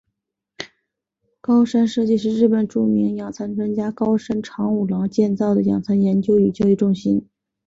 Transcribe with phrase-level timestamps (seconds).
[1.41, 7.29] 高山社迹是日本著名养蚕专家高山长五郎建造的养蚕研究与教育中心。